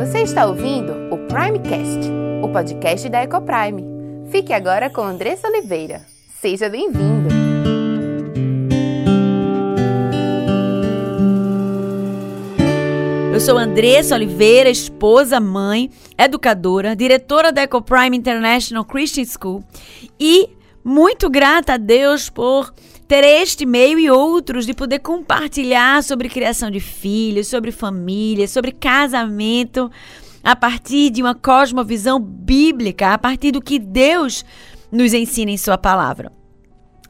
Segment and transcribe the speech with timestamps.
[0.00, 2.10] Você está ouvindo o Primecast,
[2.42, 3.84] o podcast da Ecoprime.
[4.30, 6.00] Fique agora com Andressa Oliveira.
[6.40, 7.28] Seja bem-vindo!
[13.30, 19.62] Eu sou Andressa Oliveira, esposa, mãe, educadora, diretora da Ecoprime International Christian School
[20.18, 20.48] e
[20.82, 22.72] muito grata a Deus por
[23.10, 28.70] ter este meio e outros de poder compartilhar sobre criação de filhos, sobre família, sobre
[28.70, 29.90] casamento,
[30.44, 34.44] a partir de uma cosmovisão bíblica, a partir do que Deus
[34.92, 36.30] nos ensina em Sua palavra.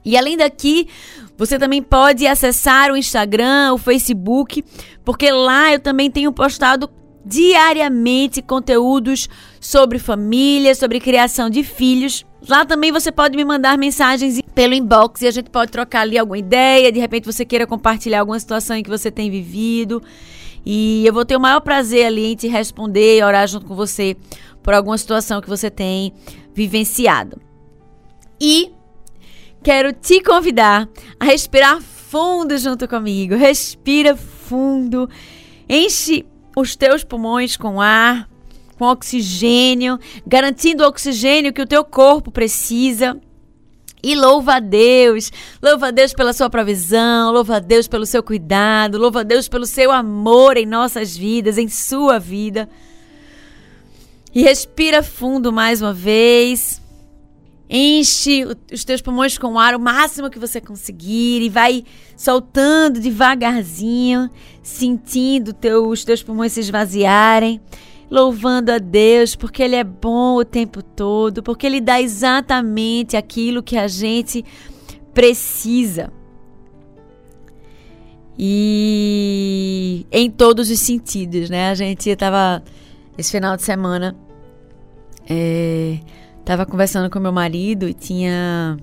[0.03, 0.89] E além daqui,
[1.37, 4.65] você também pode acessar o Instagram, o Facebook,
[5.05, 6.89] porque lá eu também tenho postado
[7.27, 9.29] diariamente conteúdos
[9.61, 12.25] sobre família, sobre criação de filhos.
[12.49, 16.19] Lá também você pode me mandar mensagens pelo inbox e a gente pode trocar ali
[16.19, 16.91] alguma ideia.
[16.91, 20.03] De repente você queira compartilhar alguma situação em que você tem vivido.
[20.65, 23.75] E eu vou ter o maior prazer ali em te responder e orar junto com
[23.75, 24.17] você
[24.63, 26.13] por alguma situação que você tem
[26.55, 27.41] vivenciado.
[28.41, 28.73] E
[29.63, 33.35] quero te convidar a respirar fundo junto comigo.
[33.35, 35.09] Respira fundo.
[35.69, 36.27] Enche
[36.57, 38.29] os teus pulmões com ar,
[38.81, 43.21] com oxigênio, garantindo o oxigênio que o teu corpo precisa.
[44.03, 45.31] E louva a Deus,
[45.63, 49.47] louva a Deus pela sua provisão, louva a Deus pelo seu cuidado, louva a Deus
[49.47, 52.71] pelo seu amor em nossas vidas, em sua vida.
[54.35, 56.81] E respira fundo mais uma vez.
[57.69, 61.85] Enche os teus pulmões com ar o máximo que você conseguir e vai
[62.17, 64.31] soltando devagarzinho,
[64.63, 67.61] sentindo teu, os teus pulmões se esvaziarem
[68.11, 73.63] louvando a Deus, porque Ele é bom o tempo todo, porque Ele dá exatamente aquilo
[73.63, 74.45] que a gente
[75.15, 76.13] precisa.
[78.37, 81.71] E em todos os sentidos, né?
[81.71, 82.63] A gente estava
[83.17, 84.17] esse final de semana
[85.29, 85.99] é,
[86.45, 88.79] tava conversando com meu marido e tinha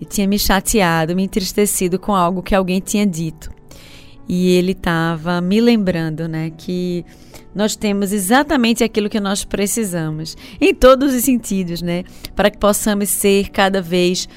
[0.00, 3.50] e tinha me chateado, me entristecido com algo que alguém tinha dito.
[4.28, 7.04] E ele estava me lembrando, né, que
[7.54, 12.04] nós temos exatamente aquilo que nós precisamos, em todos os sentidos, né?
[12.36, 14.28] Para que possamos ser cada vez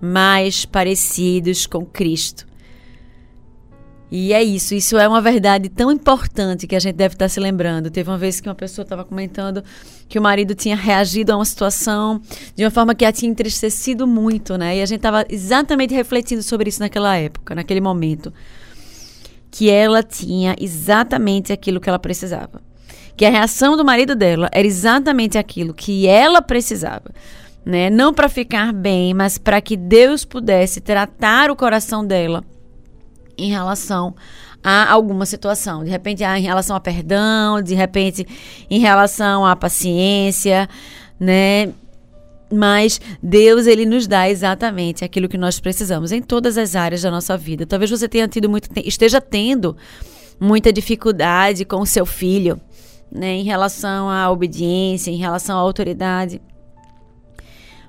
[0.00, 2.46] mais parecidos com Cristo.
[4.10, 7.38] E é isso, isso é uma verdade tão importante que a gente deve estar se
[7.38, 7.90] lembrando.
[7.90, 9.62] Teve uma vez que uma pessoa estava comentando
[10.08, 12.20] que o marido tinha reagido a uma situação
[12.56, 14.78] de uma forma que a tinha entristecido muito, né?
[14.78, 18.32] E a gente estava exatamente refletindo sobre isso naquela época, naquele momento
[19.50, 22.60] que ela tinha exatamente aquilo que ela precisava.
[23.16, 27.10] Que a reação do marido dela era exatamente aquilo que ela precisava.
[27.64, 27.90] Né?
[27.90, 32.44] Não para ficar bem, mas para que Deus pudesse tratar o coração dela
[33.36, 34.14] em relação
[34.62, 35.84] a alguma situação.
[35.84, 38.26] De repente, em relação a perdão, de repente,
[38.70, 40.68] em relação à paciência,
[41.18, 41.72] né?
[42.50, 47.10] Mas Deus, ele nos dá exatamente aquilo que nós precisamos em todas as áreas da
[47.10, 47.66] nossa vida.
[47.66, 49.76] Talvez você tenha tido muito, esteja tendo
[50.40, 52.60] muita dificuldade com o seu filho,
[53.10, 56.40] né, em relação à obediência, em relação à autoridade.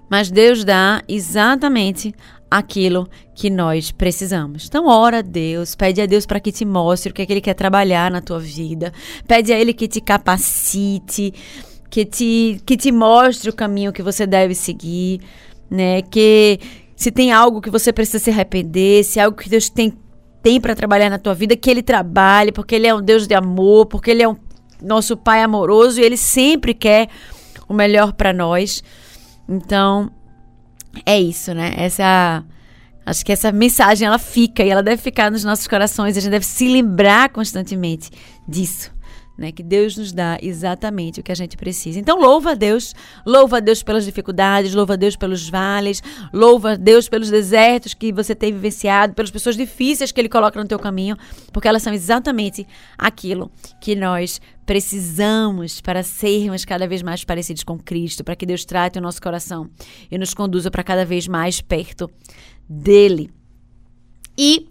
[0.10, 2.14] Mas Deus dá exatamente
[2.50, 4.66] aquilo que nós precisamos.
[4.66, 7.32] Então, ora a Deus, pede a Deus para que te mostre o que é que
[7.34, 8.92] Ele quer trabalhar na tua vida,
[9.28, 11.32] pede a Ele que te capacite,
[11.90, 15.22] que te, que te mostre o caminho que você deve seguir,
[15.70, 16.02] né?
[16.02, 16.60] Que
[16.96, 19.94] se tem algo que você precisa se arrepender, se é algo que Deus tem,
[20.44, 23.34] tem para trabalhar na tua vida, que Ele trabalhe, porque Ele é um Deus de
[23.34, 24.38] amor, porque Ele é um
[24.82, 27.10] nosso Pai amoroso e Ele sempre quer
[27.68, 28.84] o melhor para nós.
[29.48, 30.12] Então,
[31.06, 31.74] é isso, né?
[31.78, 32.44] Essa
[33.06, 36.30] acho que essa mensagem ela fica e ela deve ficar nos nossos corações, a gente
[36.30, 38.12] deve se lembrar constantemente
[38.48, 38.92] disso
[39.40, 39.52] né?
[39.52, 41.98] Que Deus nos dá exatamente o que a gente precisa.
[41.98, 42.94] Então louva a Deus,
[43.26, 47.94] louva a Deus pelas dificuldades, louva a Deus pelos vales, louva a Deus pelos desertos
[47.94, 51.16] que você tem vivenciado, pelas pessoas difíceis que ele coloca no teu caminho,
[51.54, 52.68] porque elas são exatamente
[52.98, 53.50] aquilo
[53.82, 59.00] que nós precisamos para sermos cada vez mais parecidos com Cristo, para que Deus trate
[59.00, 59.70] o nosso coração
[60.12, 62.10] e nos conduza para cada vez mais perto
[62.70, 63.32] dele.
[64.38, 64.68] E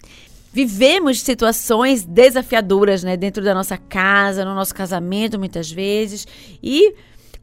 [0.52, 6.26] vivemos situações desafiadoras, né, dentro da nossa casa, no nosso casamento, muitas vezes,
[6.62, 6.94] e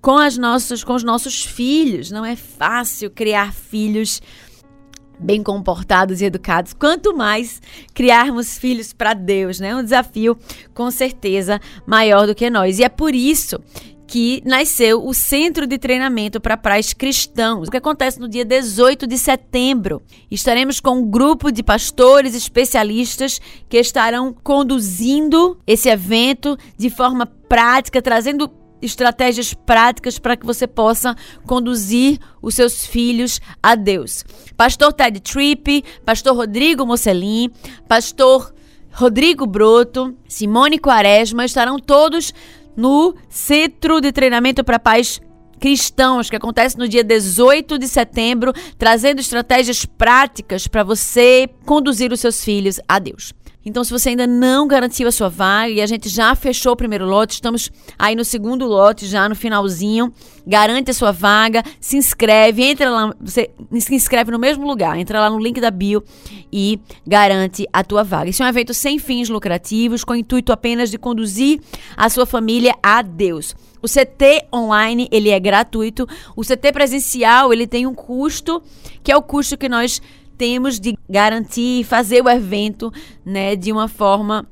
[0.01, 2.11] com as nossas, com os nossos filhos.
[2.11, 4.21] Não é fácil criar filhos
[5.19, 7.61] bem comportados e educados, quanto mais
[7.93, 9.75] criarmos filhos para Deus, né?
[9.75, 10.37] Um desafio
[10.73, 12.79] com certeza maior do que nós.
[12.79, 13.59] E é por isso
[14.07, 19.07] que nasceu o Centro de Treinamento para Pais Cristãos, o que acontece no dia 18
[19.07, 20.01] de setembro.
[20.29, 28.01] Estaremos com um grupo de pastores especialistas que estarão conduzindo esse evento de forma prática,
[28.01, 28.49] trazendo
[28.81, 31.15] estratégias práticas para que você possa
[31.45, 34.23] conduzir os seus filhos a Deus.
[34.55, 37.49] Pastor Ted Tripp, Pastor Rodrigo Mocelin,
[37.87, 38.53] Pastor
[38.91, 42.33] Rodrigo Broto, Simone Quaresma estarão todos
[42.75, 45.21] no Centro de Treinamento para Pais
[45.59, 52.19] Cristãos, que acontece no dia 18 de setembro, trazendo estratégias práticas para você conduzir os
[52.19, 53.33] seus filhos a Deus.
[53.65, 56.75] Então, se você ainda não garantiu a sua vaga e a gente já fechou o
[56.75, 60.13] primeiro lote, estamos aí no segundo lote, já no finalzinho.
[60.45, 65.19] Garante a sua vaga, se inscreve, entra lá, você se inscreve no mesmo lugar, entra
[65.19, 66.03] lá no link da bio
[66.53, 68.29] e garante a tua vaga.
[68.29, 71.59] Esse é um evento sem fins lucrativos, com o intuito apenas de conduzir
[71.97, 73.55] a sua família a Deus.
[73.81, 76.07] O CT online, ele é gratuito.
[76.35, 78.61] O CT presencial, ele tem um custo,
[79.03, 80.01] que é o custo que nós
[80.37, 82.91] temos de garantir fazer o evento,
[83.25, 84.47] né, de uma forma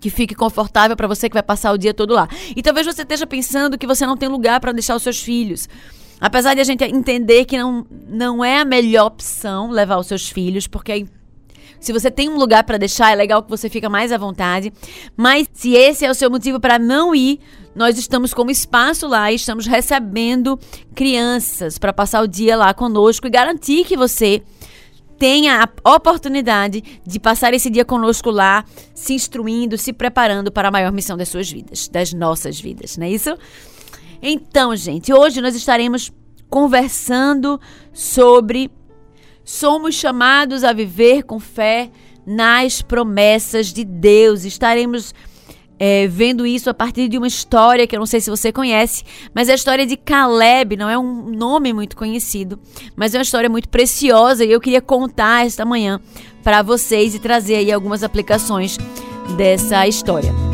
[0.00, 2.28] que fique confortável para você que vai passar o dia todo lá.
[2.56, 5.68] E talvez você esteja pensando que você não tem lugar para deixar os seus filhos.
[6.20, 10.28] Apesar de a gente entender que não, não é a melhor opção levar os seus
[10.28, 11.06] filhos, porque
[11.84, 14.72] se você tem um lugar para deixar, é legal que você fica mais à vontade.
[15.16, 17.40] Mas se esse é o seu motivo para não ir,
[17.74, 20.58] nós estamos como espaço lá e estamos recebendo
[20.94, 24.42] crianças para passar o dia lá conosco e garantir que você
[25.18, 28.64] tenha a oportunidade de passar esse dia conosco lá,
[28.94, 33.06] se instruindo, se preparando para a maior missão das suas vidas, das nossas vidas, não
[33.06, 33.36] é isso?
[34.22, 36.12] Então, gente, hoje nós estaremos
[36.48, 37.60] conversando
[37.92, 38.70] sobre
[39.44, 41.90] somos chamados a viver com fé
[42.26, 44.44] nas promessas de Deus.
[44.44, 45.12] Estaremos
[45.86, 49.04] é, vendo isso a partir de uma história que eu não sei se você conhece,
[49.34, 52.58] mas é a história de Caleb, não é um nome muito conhecido,
[52.96, 56.00] mas é uma história muito preciosa e eu queria contar esta manhã
[56.42, 58.78] para vocês e trazer aí algumas aplicações
[59.36, 60.53] dessa história.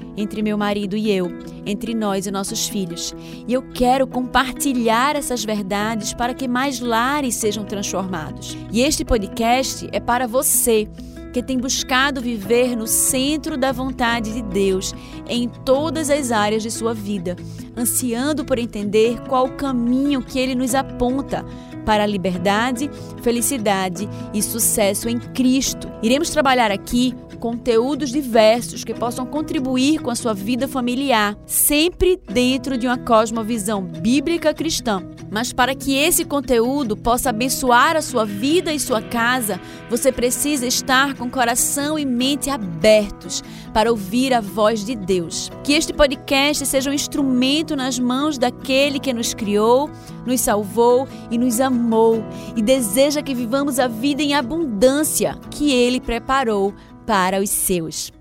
[0.21, 1.31] entre meu marido e eu,
[1.65, 3.13] entre nós e nossos filhos.
[3.47, 8.57] E eu quero compartilhar essas verdades para que mais lares sejam transformados.
[8.71, 10.87] E este podcast é para você
[11.31, 14.93] que tem buscado viver no centro da vontade de Deus
[15.27, 17.35] em todas as áreas de sua vida,
[17.75, 21.45] ansiando por entender qual o caminho que ele nos aponta
[21.85, 22.89] para a liberdade,
[23.21, 25.91] felicidade e sucesso em Cristo.
[26.01, 32.77] Iremos trabalhar aqui conteúdos diversos que possam contribuir com a sua vida familiar, sempre dentro
[32.77, 35.03] de uma cosmovisão bíblica cristã.
[35.31, 40.67] Mas para que esse conteúdo possa abençoar a sua vida e sua casa, você precisa
[40.67, 43.41] estar com coração e mente abertos
[43.73, 45.49] para ouvir a voz de Deus.
[45.63, 49.89] Que este podcast seja um instrumento nas mãos daquele que nos criou,
[50.25, 52.23] nos salvou e nos amou
[52.55, 56.73] e deseja que vivamos a vida em abundância que ele preparou
[57.05, 58.11] para os seus.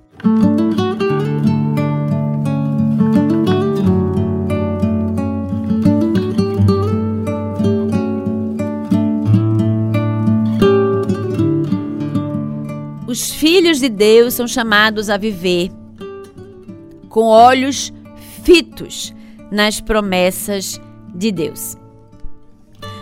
[13.07, 15.71] Os filhos de Deus são chamados a viver
[17.09, 17.93] com olhos
[18.45, 19.13] fitos
[19.51, 20.81] nas promessas
[21.13, 21.77] de Deus.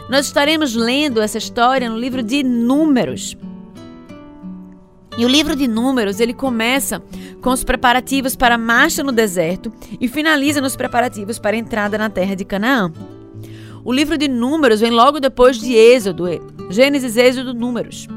[0.09, 3.37] Nós estaremos lendo essa história no livro de Números.
[5.19, 7.03] E o livro de Números, ele começa
[7.43, 11.99] com os preparativos para a marcha no deserto e finaliza nos preparativos para a entrada
[11.99, 12.91] na terra de Canaã.
[13.85, 16.25] O livro de Números vem logo depois de Êxodo,
[16.71, 18.09] Gênesis, Êxodo, Números.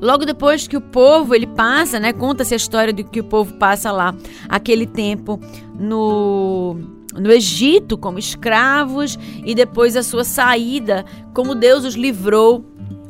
[0.00, 3.54] Logo depois que o povo ele passa, né, conta-se a história de que o povo
[3.54, 4.14] passa lá
[4.48, 5.38] aquele tempo
[5.78, 11.04] no no Egito como escravos e depois a sua saída,
[11.34, 12.64] como Deus os livrou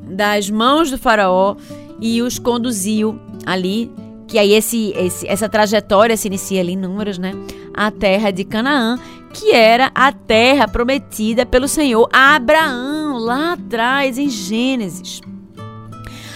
[0.08, 1.56] das mãos do faraó
[2.00, 3.90] e os conduziu ali,
[4.26, 7.32] que aí esse, esse, essa trajetória se inicia ali em Números, né?
[7.74, 8.98] A terra de Canaã,
[9.32, 15.20] que era a terra prometida pelo Senhor a Abraão lá atrás em Gênesis.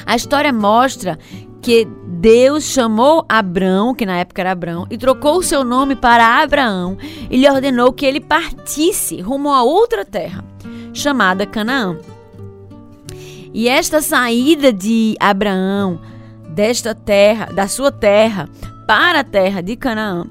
[0.04, 1.18] A história mostra
[1.62, 1.86] que
[2.20, 6.98] Deus chamou Abrão, que na época era Abrão, e trocou o seu nome para Abraão
[7.30, 10.44] e lhe ordenou que ele partisse rumo a outra terra,
[10.92, 11.96] chamada Canaã.
[13.54, 15.98] E esta saída de Abraão
[16.50, 18.50] desta terra, da sua terra,
[18.86, 20.26] para a terra de Canaã,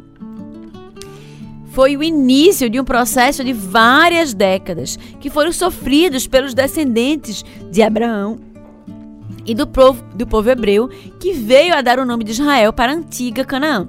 [1.72, 7.82] foi o início de um processo de várias décadas que foram sofridos pelos descendentes de
[7.82, 8.49] Abraão
[9.46, 12.92] e do povo, do povo hebreu que veio a dar o nome de Israel para
[12.92, 13.88] a antiga Canaã.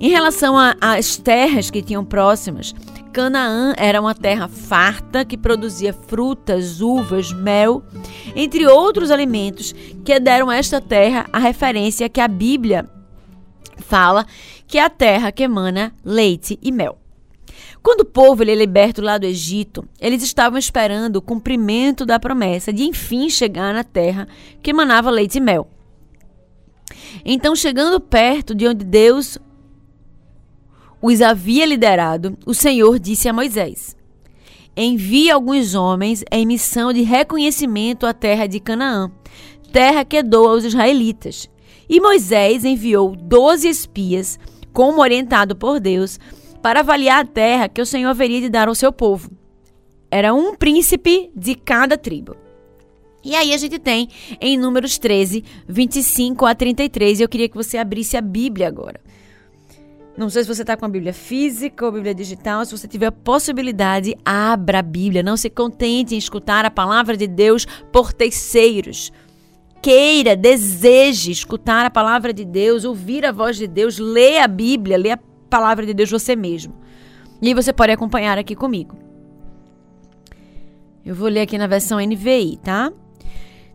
[0.00, 2.74] Em relação às terras que tinham próximas,
[3.12, 7.82] Canaã era uma terra farta que produzia frutas, uvas, mel,
[8.34, 9.72] entre outros alimentos
[10.04, 12.90] que deram a esta terra a referência que a Bíblia
[13.78, 14.26] fala
[14.66, 17.03] que é a terra que emana leite e mel.
[17.84, 22.18] Quando o povo ele é liberto lá do Egito, eles estavam esperando o cumprimento da
[22.18, 24.26] promessa de enfim chegar na terra
[24.62, 25.68] que emanava leite e mel.
[27.26, 29.38] Então, chegando perto de onde Deus
[31.02, 33.94] os havia liderado, o Senhor disse a Moisés:
[34.74, 39.12] Envie alguns homens em missão de reconhecimento à terra de Canaã,
[39.70, 41.50] terra que dou aos israelitas.
[41.86, 44.38] E Moisés enviou doze espias,
[44.72, 46.18] como orientado por Deus,
[46.64, 49.30] para avaliar a terra que o Senhor haveria de dar ao seu povo.
[50.10, 52.34] Era um príncipe de cada tribo.
[53.22, 54.08] E aí a gente tem
[54.40, 57.20] em Números 13, 25 a 33.
[57.20, 58.98] E eu queria que você abrisse a Bíblia agora.
[60.16, 62.64] Não sei se você está com a Bíblia física ou Bíblia digital.
[62.64, 65.22] Se você tiver a possibilidade, abra a Bíblia.
[65.22, 69.12] Não se contente em escutar a palavra de Deus por terceiros.
[69.82, 74.96] Queira, deseje escutar a palavra de Deus, ouvir a voz de Deus, ler a Bíblia,
[74.96, 76.74] ler a palavra de Deus você mesmo.
[77.40, 78.96] E aí você pode acompanhar aqui comigo.
[81.06, 82.92] Eu vou ler aqui na versão NVI, tá?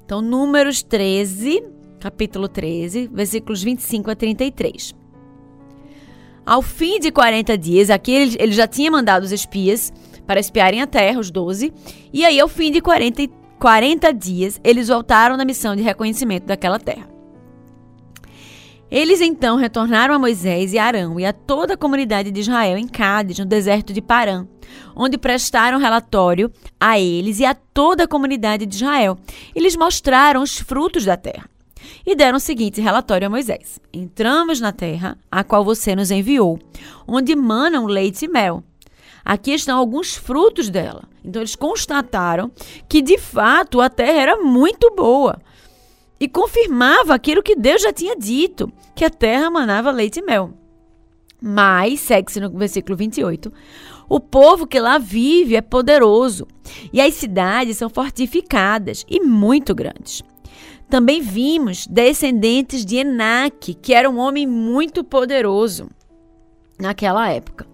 [0.04, 1.64] Então, Números 13,
[1.98, 4.94] capítulo 13, versículos 25 a 33.
[6.46, 9.94] Ao fim de 40 dias, aqui ele, ele já tinha mandado os espias
[10.28, 11.72] para espiarem a terra, os 12.
[12.12, 16.80] E aí, ao fim de 40, 40 dias, eles voltaram na missão de reconhecimento daquela
[16.80, 17.08] terra.
[18.92, 22.88] Eles então retornaram a Moisés e Arão e a toda a comunidade de Israel em
[22.88, 24.48] Cádiz, no deserto de Parã,
[24.96, 29.18] onde prestaram relatório a eles e a toda a comunidade de Israel.
[29.56, 31.48] E lhes mostraram os frutos da terra
[32.04, 36.60] e deram o seguinte relatório a Moisés: Entramos na terra a qual você nos enviou,
[37.08, 38.64] onde manam leite e mel.
[39.24, 41.04] Aqui estão alguns frutos dela.
[41.24, 42.52] Então eles constataram
[42.88, 45.40] que de fato a terra era muito boa
[46.20, 50.54] e confirmava aquilo que Deus já tinha dito, que a terra manava leite e mel.
[51.42, 53.52] Mas, segue-se no versículo 28,
[54.10, 56.48] o povo que lá vive é poderoso
[56.92, 60.24] e as cidades são fortificadas e muito grandes.
[60.90, 65.88] Também vimos descendentes de Enaque, que era um homem muito poderoso
[66.80, 67.69] naquela época.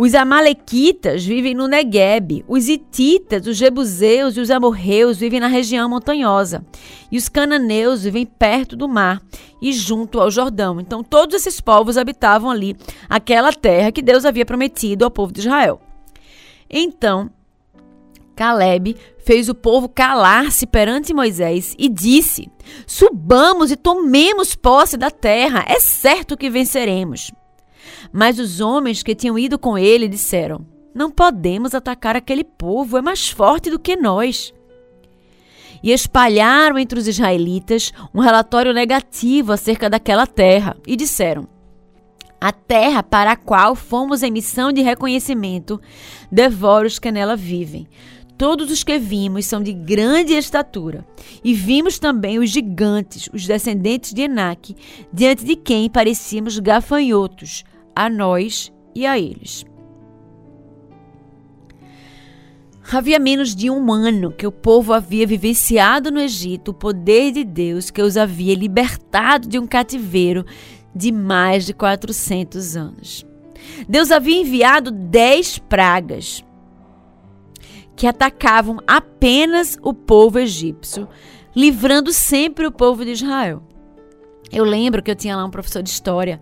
[0.00, 5.88] Os amalequitas vivem no Negueb, os hititas, os jebuseus e os amorreus vivem na região
[5.88, 6.64] montanhosa,
[7.10, 9.20] e os cananeus vivem perto do mar
[9.60, 10.78] e junto ao Jordão.
[10.78, 12.76] Então todos esses povos habitavam ali
[13.08, 15.80] aquela terra que Deus havia prometido ao povo de Israel.
[16.70, 17.28] Então,
[18.36, 22.48] Caleb fez o povo calar-se perante Moisés e disse:
[22.86, 27.32] Subamos e tomemos posse da terra, é certo que venceremos.
[28.12, 33.02] Mas os homens que tinham ido com ele disseram: Não podemos atacar aquele povo, é
[33.02, 34.52] mais forte do que nós.
[35.82, 41.46] E espalharam entre os israelitas um relatório negativo acerca daquela terra e disseram:
[42.40, 45.80] a terra para a qual fomos em missão de reconhecimento
[46.30, 47.88] devora os que nela vivem.
[48.36, 51.04] Todos os que vimos são de grande estatura.
[51.42, 54.76] E vimos também os gigantes, os descendentes de Enaque,
[55.12, 57.64] diante de quem parecíamos gafanhotos,
[57.98, 59.64] a nós e a eles.
[62.92, 67.42] Havia menos de um ano que o povo havia vivenciado no Egito o poder de
[67.42, 70.46] Deus que os havia libertado de um cativeiro
[70.94, 73.26] de mais de 400 anos.
[73.88, 76.44] Deus havia enviado dez pragas
[77.96, 81.08] que atacavam apenas o povo egípcio,
[81.54, 83.60] livrando sempre o povo de Israel.
[84.52, 86.40] Eu lembro que eu tinha lá um professor de história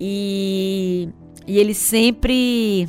[0.00, 1.08] e,
[1.46, 2.88] e ele sempre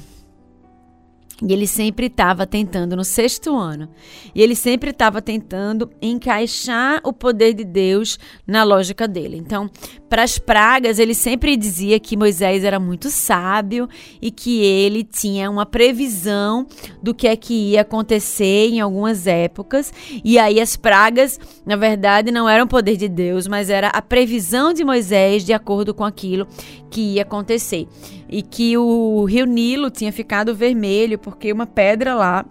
[1.42, 3.90] e ele sempre estava tentando, no sexto ano,
[4.36, 9.38] e ele sempre estava tentando encaixar o poder de Deus na lógica dele.
[9.38, 9.70] Então,
[10.10, 13.88] para as pragas, ele sempre dizia que Moisés era muito sábio
[14.20, 16.66] e que ele tinha uma previsão
[17.02, 19.94] do que é que ia acontecer em algumas épocas.
[20.24, 24.74] E aí as pragas, na verdade, não eram poder de Deus, mas era a previsão
[24.74, 26.48] de Moisés de acordo com aquilo
[26.90, 27.88] que ia acontecer.
[28.28, 32.46] E que o rio Nilo tinha ficado vermelho porque uma pedra lá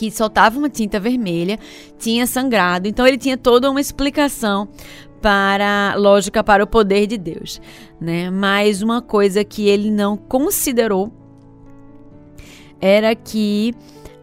[0.00, 1.58] que soltava uma tinta vermelha,
[1.98, 2.88] tinha sangrado.
[2.88, 4.66] Então ele tinha toda uma explicação
[5.20, 7.60] para lógica para o poder de Deus,
[8.00, 8.30] né?
[8.30, 11.12] Mas uma coisa que ele não considerou
[12.80, 13.74] era que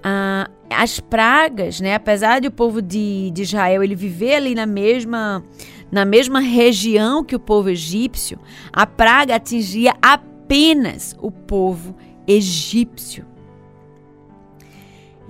[0.03, 1.95] ah, as pragas, né?
[1.95, 5.43] Apesar de o povo de, de Israel ele viver ali na mesma
[5.89, 8.37] na mesma região que o povo egípcio,
[8.73, 11.95] a praga atingia apenas o povo
[12.27, 13.25] egípcio.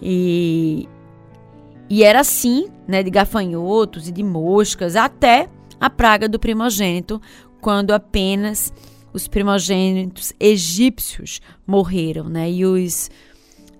[0.02, 0.88] E,
[1.88, 5.48] e era assim, né, de gafanhotos e de moscas, até
[5.80, 7.22] a praga do primogênito,
[7.62, 8.74] quando apenas
[9.14, 12.50] os primogênitos egípcios morreram, né?
[12.52, 13.10] E os,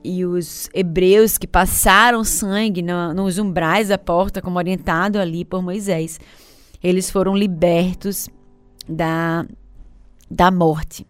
[0.04, 5.62] e os hebreus que passaram sangue no, nos umbrais da porta, como orientado ali por
[5.62, 6.20] Moisés,
[6.84, 8.30] eles foram libertos
[8.88, 9.46] da,
[10.30, 11.06] da morte.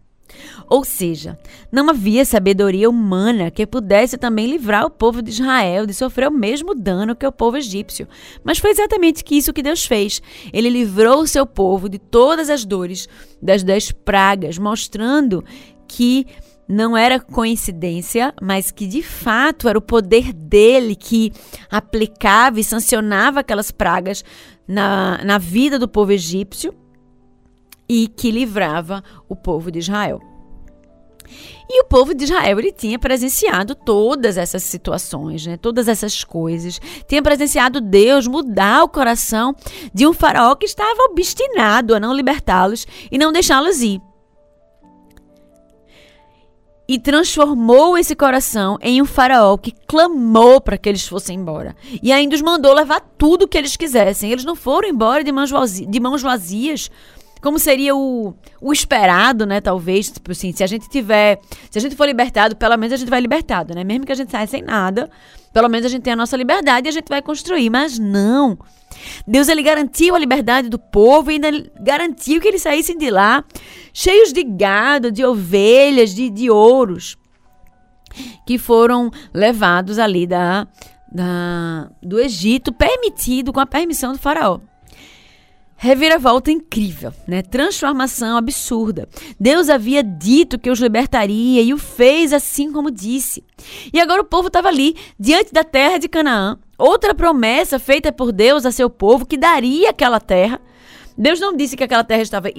[0.69, 1.37] Ou seja,
[1.71, 6.31] não havia sabedoria humana que pudesse também livrar o povo de Israel de sofrer o
[6.31, 8.07] mesmo dano que o povo egípcio.
[8.43, 10.21] Mas foi exatamente isso que Deus fez.
[10.51, 13.07] Ele livrou o seu povo de todas as dores
[13.41, 15.43] das dez pragas, mostrando
[15.87, 16.25] que
[16.67, 21.31] não era coincidência, mas que de fato era o poder dele que
[21.71, 24.23] aplicava e sancionava aquelas pragas
[24.67, 26.73] na, na vida do povo egípcio
[27.89, 30.21] e que livrava o povo de Israel.
[31.69, 35.57] E o povo de Israel ele tinha presenciado todas essas situações, né?
[35.57, 36.79] todas essas coisas.
[37.07, 39.53] Tinha presenciado Deus mudar o coração
[39.93, 44.01] de um faraó que estava obstinado a não libertá-los e não deixá-los ir.
[46.89, 51.75] E transformou esse coração em um faraó que clamou para que eles fossem embora.
[52.01, 54.31] E ainda os mandou levar tudo o que eles quisessem.
[54.31, 56.89] Eles não foram embora de mãos, vazias, de mãos vazias
[57.41, 59.61] como seria o, o esperado, né?
[59.61, 61.39] Talvez, tipo assim, se a gente tiver,
[61.69, 63.83] se a gente for libertado, pelo menos a gente vai libertado, né?
[63.83, 65.09] Mesmo que a gente saia sem nada,
[65.53, 67.69] pelo menos a gente tem a nossa liberdade e a gente vai construir.
[67.69, 68.57] Mas não.
[69.27, 73.43] Deus ele garantiu a liberdade do povo e ainda garantiu que eles saíssem de lá
[73.93, 77.17] cheios de gado, de ovelhas, de, de ouros
[78.45, 80.67] que foram levados ali da,
[81.11, 84.59] da, do Egito, permitido com a permissão do faraó.
[85.79, 87.43] Reviravolta incrível, né?
[87.43, 89.07] Transformação absurda.
[89.39, 93.43] Deus havia dito que os libertaria e o fez assim como disse.
[93.93, 96.57] E agora o povo estava ali, diante da terra de Canaã.
[96.79, 100.59] Outra promessa feita por Deus a seu povo que daria aquela terra.
[101.15, 102.49] Deus não disse que aquela terra estava,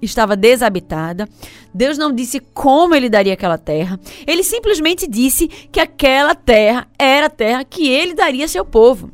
[0.00, 1.28] estava desabitada.
[1.74, 3.98] Deus não disse como ele daria aquela terra.
[4.24, 9.10] Ele simplesmente disse que aquela terra era a terra que ele daria a seu povo.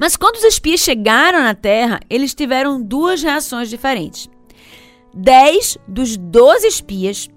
[0.00, 4.30] Mas quando os espias chegaram na Terra, eles tiveram duas reações diferentes.
[5.12, 7.28] Dez dos doze espias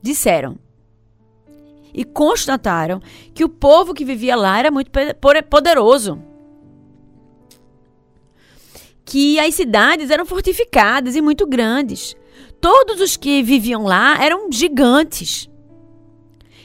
[0.00, 0.56] disseram
[1.92, 3.02] e constataram
[3.34, 4.90] que o povo que vivia lá era muito
[5.50, 6.22] poderoso.
[9.04, 12.16] Que as cidades eram fortificadas e muito grandes.
[12.62, 15.50] Todos os que viviam lá eram gigantes.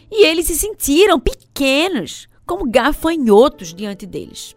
[0.09, 4.55] E eles se sentiram pequenos, como gafanhotos diante deles.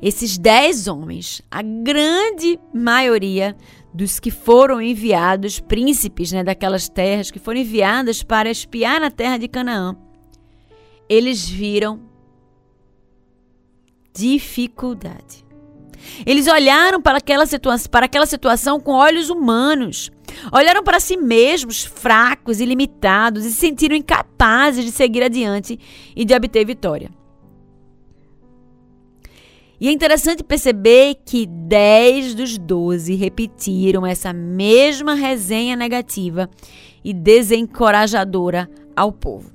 [0.00, 3.56] Esses dez homens, a grande maioria
[3.94, 9.38] dos que foram enviados, príncipes né, daquelas terras, que foram enviadas para espiar na terra
[9.38, 9.96] de Canaã,
[11.08, 12.00] eles viram
[14.14, 15.44] dificuldade.
[16.24, 20.10] Eles olharam para aquela, situa para aquela situação com olhos humanos.
[20.52, 25.78] Olharam para si mesmos fracos e limitados e se sentiram incapazes de seguir adiante
[26.14, 27.10] e de obter vitória.
[29.80, 36.48] E é interessante perceber que 10 dos 12 repetiram essa mesma resenha negativa
[37.04, 39.54] e desencorajadora ao povo.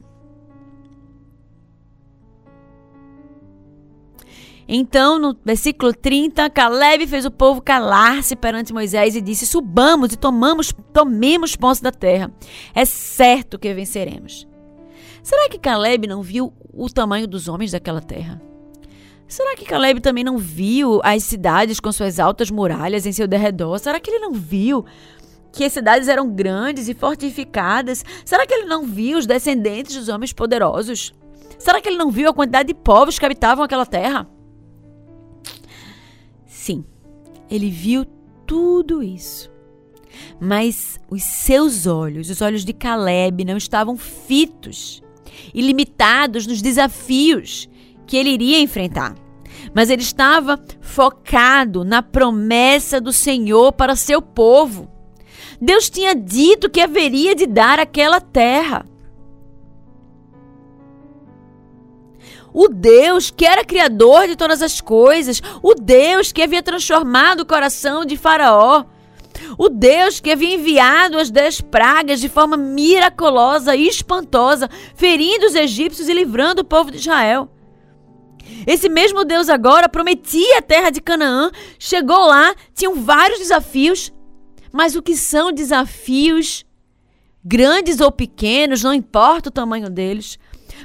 [4.74, 10.18] Então, no versículo 30, Caleb fez o povo calar-se perante Moisés e disse: Subamos e
[10.18, 12.32] tomamos, tomemos posse da terra.
[12.74, 14.48] É certo que venceremos.
[15.22, 18.42] Será que Caleb não viu o tamanho dos homens daquela terra?
[19.32, 23.80] Será que Caleb também não viu as cidades com suas altas muralhas em seu derredor?
[23.80, 24.84] Será que ele não viu
[25.54, 28.04] que as cidades eram grandes e fortificadas?
[28.26, 31.14] Será que ele não viu os descendentes dos homens poderosos?
[31.58, 34.28] Será que ele não viu a quantidade de povos que habitavam aquela terra?
[36.46, 36.84] Sim,
[37.50, 38.04] ele viu
[38.46, 39.50] tudo isso.
[40.42, 45.02] Mas os seus olhos, os olhos de Caleb, não estavam fitos
[45.54, 47.70] e limitados nos desafios
[48.12, 49.21] que ele iria enfrentar.
[49.74, 54.90] Mas ele estava focado na promessa do Senhor para seu povo.
[55.62, 58.86] Deus tinha dito que haveria de dar aquela terra.
[62.54, 67.46] O Deus que era criador de todas as coisas, o Deus que havia transformado o
[67.46, 68.84] coração de Faraó,
[69.58, 75.56] o Deus que havia enviado as dez pragas de forma miraculosa e espantosa, ferindo os
[75.56, 77.50] egípcios e livrando o povo de Israel.
[78.66, 84.12] Esse mesmo Deus agora prometia a terra de Canaã, chegou lá, tinham vários desafios,
[84.72, 86.66] mas o que são desafios,
[87.44, 90.38] grandes ou pequenos, não importa o tamanho deles,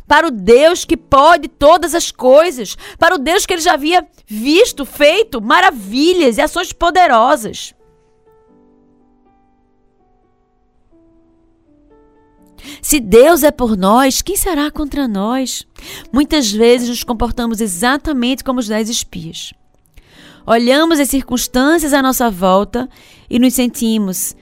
[0.07, 4.07] para o Deus que pode todas as coisas, para o Deus que ele já havia
[4.27, 7.76] visto, feito maravilhas e ações poderosas.
[12.81, 15.67] Se Deus é por nós, quem será contra nós?
[16.13, 19.53] Muitas vezes nos comportamos exatamente como os dez espias.
[20.47, 22.89] Olhamos as circunstâncias à nossa volta
[23.29, 24.37] e nos sentimos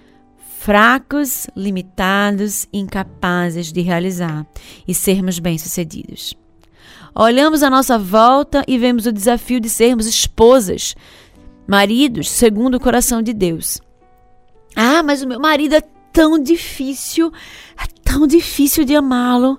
[0.59, 4.47] fracos, limitados, incapazes de realizar
[4.87, 6.35] e sermos bem-sucedidos.
[7.15, 10.95] Olhamos à nossa volta e vemos o desafio de sermos esposas,
[11.67, 13.81] maridos, segundo o coração de Deus.
[14.75, 15.81] Ah, mas o meu marido é
[16.15, 17.33] tão difícil,
[17.77, 19.59] é tão difícil de amá-lo.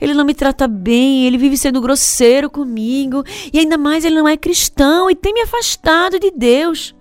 [0.00, 4.28] Ele não me trata bem, ele vive sendo grosseiro comigo, e ainda mais ele não
[4.28, 6.94] é cristão e tem me afastado de Deus.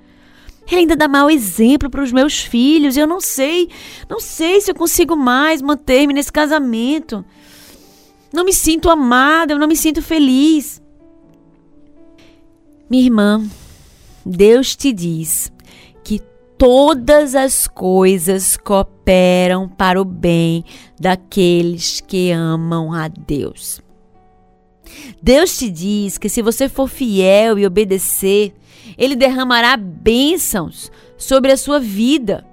[0.68, 2.98] Ele ainda dá mau exemplo para os meus filhos.
[2.98, 3.70] Eu não sei,
[4.10, 7.24] não sei se eu consigo mais manter-me nesse casamento.
[8.34, 10.82] Não me sinto amada, eu não me sinto feliz.
[12.89, 13.46] Minha irmã,
[14.26, 15.54] Deus te diz
[16.58, 20.63] todas as coisas cooperam para o bem
[21.00, 23.82] daqueles que amam a Deus.
[25.22, 28.54] Deus te diz que se você for fiel e obedecer,
[28.98, 32.46] Ele derramará bênçãos sobre a sua vida.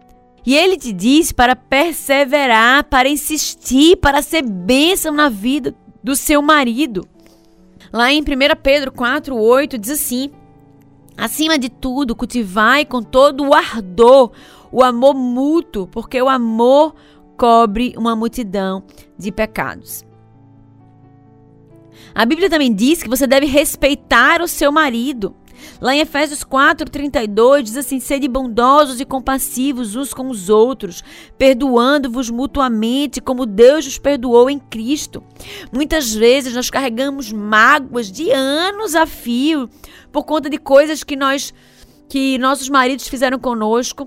[0.44, 6.42] E Ele te diz para perseverar, para insistir, para ser bênção na vida do seu
[6.42, 7.06] marido.
[7.92, 8.24] Lá em 1
[8.60, 10.30] Pedro 4, 8 diz assim:
[11.22, 14.32] Acima de tudo, cultivai com todo o ardor
[14.72, 16.96] o amor mútuo, porque o amor
[17.36, 18.82] cobre uma multidão
[19.16, 20.04] de pecados.
[22.12, 25.32] A Bíblia também diz que você deve respeitar o seu marido.
[25.80, 31.02] Lá em Efésios 4, 32, diz assim: Sede bondosos e compassivos uns com os outros,
[31.36, 35.22] perdoando-vos mutuamente, como Deus os perdoou em Cristo.
[35.72, 39.68] Muitas vezes nós carregamos mágoas de anos a fio
[40.10, 41.52] por conta de coisas que nós
[42.08, 44.06] que nossos maridos fizeram conosco.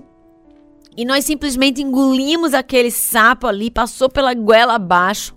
[0.96, 5.34] E nós simplesmente engolimos aquele sapo ali, passou pela goela abaixo.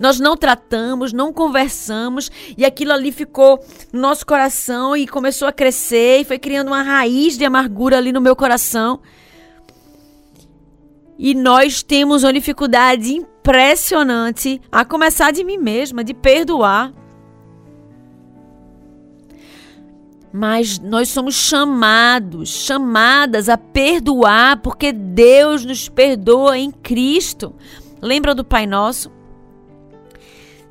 [0.00, 5.52] Nós não tratamos, não conversamos e aquilo ali ficou no nosso coração e começou a
[5.52, 9.00] crescer e foi criando uma raiz de amargura ali no meu coração.
[11.18, 16.92] E nós temos uma dificuldade impressionante, a começar de mim mesma, de perdoar.
[20.32, 27.54] Mas nós somos chamados, chamadas a perdoar, porque Deus nos perdoa em Cristo.
[28.00, 29.10] Lembra do Pai Nosso?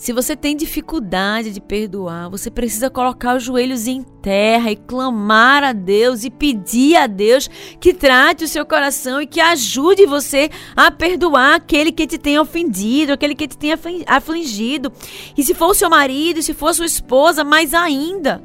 [0.02, 5.64] Se você tem dificuldade de perdoar, você precisa colocar os joelhos em terra e clamar
[5.64, 7.48] a Deus e pedir a Deus
[7.80, 12.40] que trate o seu coração e que ajude você a perdoar aquele que te tem
[12.40, 13.72] ofendido, aquele que te tem
[14.08, 14.92] afligido.
[15.38, 18.42] E se for o seu marido, se for sua esposa, mais ainda.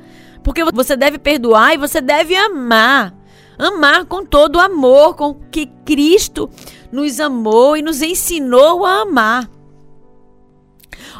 [0.47, 3.13] Porque você deve perdoar e você deve amar.
[3.59, 6.49] Amar com todo o amor com que Cristo
[6.93, 9.51] nos amou e nos ensinou a amar.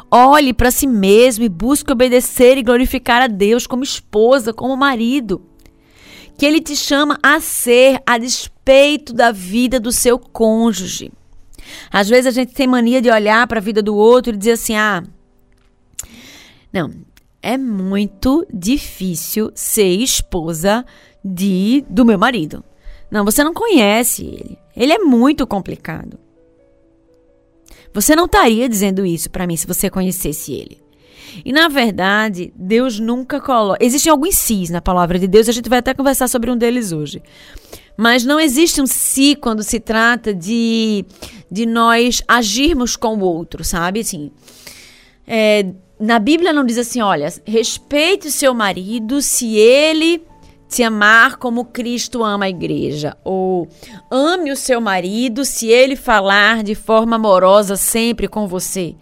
[0.09, 5.41] Olhe para si mesmo e busque obedecer e glorificar a Deus como esposa, como marido.
[6.37, 11.11] Que Ele te chama a ser a despeito da vida do seu cônjuge.
[11.91, 14.53] Às vezes a gente tem mania de olhar para a vida do outro e dizer
[14.53, 15.03] assim: ah,
[16.71, 17.05] não,
[17.47, 20.85] é muito difícil ser esposa
[21.23, 22.61] de do meu marido.
[23.09, 24.57] Não, você não conhece ele.
[24.75, 26.19] Ele é muito complicado.
[27.93, 30.81] Você não estaria dizendo isso para mim se você conhecesse ele.
[31.45, 33.81] E na verdade, Deus nunca coloca.
[33.81, 36.91] Existem alguns sis na palavra de Deus, a gente vai até conversar sobre um deles
[36.91, 37.23] hoje.
[37.95, 41.05] Mas não existe um si quando se trata de,
[41.49, 44.01] de nós agirmos com o outro, sabe?
[44.01, 44.31] Assim,
[45.25, 50.23] é, na Bíblia não diz assim, olha, respeite o seu marido se ele
[50.69, 53.17] te amar como Cristo ama a igreja.
[53.23, 53.67] Ou
[54.11, 58.95] ame o seu marido se ele falar de forma amorosa sempre com você.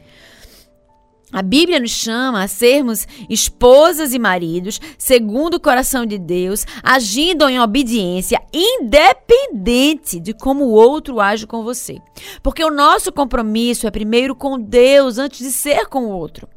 [1.34, 7.49] A Bíblia nos chama a sermos esposas e maridos, segundo o coração de Deus, agindo
[7.49, 11.97] em obediência, independente de como o outro age com você.
[12.41, 16.47] Porque o nosso compromisso é primeiro com Deus antes de ser com o outro.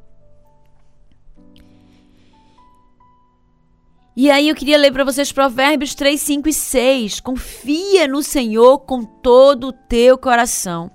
[4.20, 7.20] E aí eu queria ler para vocês Provérbios 3, 5 e 6.
[7.20, 10.90] Confia no Senhor com todo o teu coração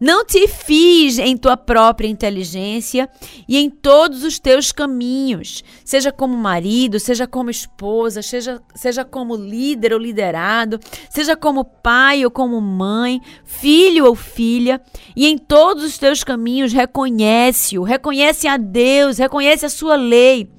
[0.00, 3.08] não te fies em tua própria inteligência
[3.48, 9.34] e em todos os teus caminhos, seja como marido, seja como esposa, seja, seja como
[9.34, 10.78] líder ou liderado,
[11.08, 14.80] seja como pai ou como mãe, filho ou filha,
[15.14, 20.50] e em todos os teus caminhos reconhece-o, reconhece a Deus, reconhece a sua lei,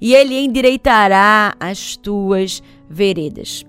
[0.00, 3.64] e ele endireitará as tuas veredas.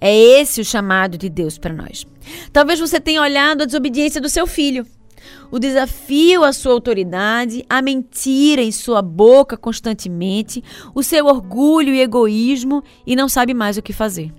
[0.00, 2.06] É esse o chamado de Deus para nós.
[2.52, 4.86] Talvez você tenha olhado a desobediência do seu filho,
[5.50, 10.62] o desafio à sua autoridade, a mentira em sua boca constantemente,
[10.94, 14.32] o seu orgulho e egoísmo e não sabe mais o que fazer.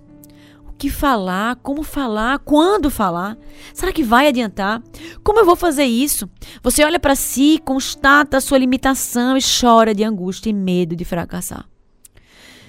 [0.78, 3.38] Que falar, como falar, quando falar?
[3.74, 4.84] Será que vai adiantar?
[5.24, 6.30] Como eu vou fazer isso?
[6.62, 11.06] Você olha para si, constata a sua limitação e chora de angústia e medo de
[11.06, 11.66] fracassar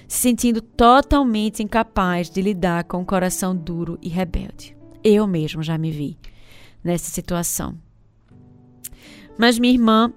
[0.07, 4.75] se sentindo totalmente incapaz de lidar com o coração duro e rebelde.
[5.03, 6.17] Eu mesmo já me vi
[6.83, 7.75] nessa situação.
[9.37, 10.11] Mas minha irmã,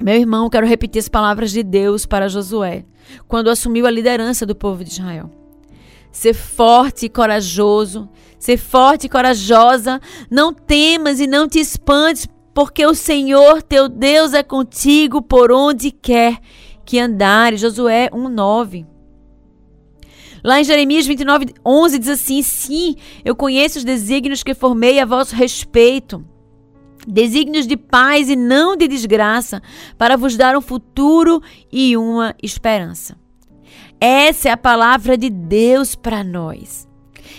[0.00, 2.84] meu irmão, quero repetir as palavras de Deus para Josué,
[3.26, 5.39] quando assumiu a liderança do povo de Israel.
[6.12, 12.84] Ser forte e corajoso, ser forte e corajosa, não temas e não te espantes, porque
[12.84, 16.40] o Senhor teu Deus é contigo por onde quer
[16.84, 17.60] que andares.
[17.60, 18.86] Josué 1:9.
[20.42, 25.04] Lá em Jeremias 29, 11 diz assim: Sim, eu conheço os desígnios que formei a
[25.04, 26.24] vosso respeito.
[27.06, 29.62] Desígnios de paz e não de desgraça,
[29.96, 31.42] para vos dar um futuro
[31.72, 33.19] e uma esperança.
[34.00, 36.88] Essa é a palavra de Deus para nós.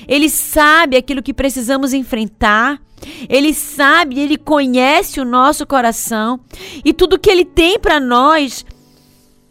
[0.07, 2.79] Ele sabe aquilo que precisamos enfrentar.
[3.27, 6.39] Ele sabe, ele conhece o nosso coração
[6.85, 8.63] e tudo que ele tem para nós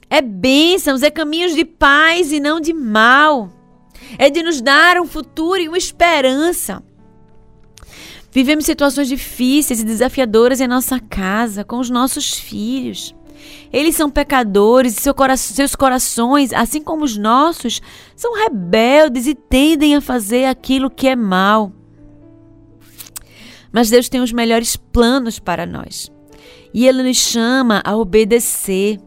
[0.09, 3.51] é bênçãos, é caminhos de paz e não de mal.
[4.19, 6.83] É de nos dar um futuro e uma esperança.
[8.33, 13.15] Vivemos situações difíceis e desafiadoras em nossa casa, com os nossos filhos.
[13.73, 17.81] Eles são pecadores e seu cora seus corações, assim como os nossos,
[18.17, 21.73] são rebeldes e tendem a fazer aquilo que é mal.
[23.73, 26.11] Mas Deus tem os melhores planos para nós.
[26.75, 28.99] E Ele nos chama a obedecer.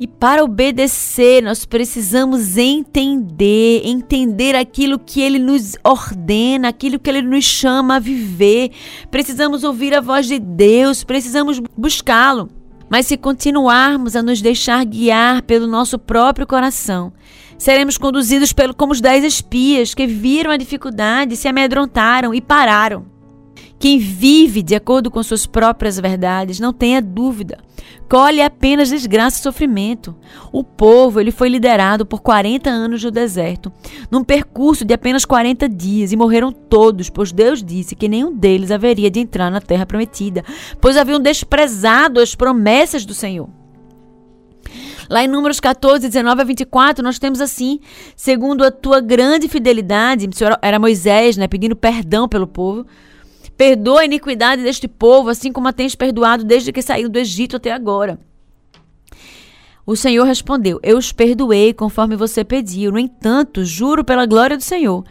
[0.00, 7.20] E para obedecer, nós precisamos entender, entender aquilo que ele nos ordena, aquilo que ele
[7.20, 8.70] nos chama a viver.
[9.10, 12.48] Precisamos ouvir a voz de Deus, precisamos buscá-lo.
[12.90, 17.12] Mas se continuarmos a nos deixar guiar pelo nosso próprio coração,
[17.56, 23.19] seremos conduzidos pelo, como os dez espias que viram a dificuldade, se amedrontaram e pararam.
[23.80, 27.56] Quem vive de acordo com suas próprias verdades, não tenha dúvida,
[28.10, 30.14] colhe apenas desgraça e sofrimento.
[30.52, 33.72] O povo ele foi liderado por 40 anos no deserto,
[34.10, 38.70] num percurso de apenas 40 dias, e morreram todos, pois Deus disse que nenhum deles
[38.70, 40.44] haveria de entrar na terra prometida,
[40.78, 43.48] pois haviam desprezado as promessas do Senhor.
[45.08, 47.80] Lá em Números 14, 19 a 24, nós temos assim:
[48.14, 50.28] segundo a tua grande fidelidade,
[50.60, 52.86] era Moisés, né, pedindo perdão pelo povo.
[53.60, 57.56] Perdoa a iniquidade deste povo, assim como a tens perdoado desde que saiu do Egito
[57.56, 58.18] até agora.
[59.84, 62.90] O Senhor respondeu: Eu os perdoei conforme você pediu.
[62.90, 65.04] No entanto, juro pela glória do Senhor,